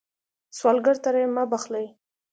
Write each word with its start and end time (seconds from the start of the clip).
سوالګر 0.57 0.95
ته 1.03 1.09
رحم 1.13 1.31
مه 1.35 1.43
بخلئ 1.51 1.85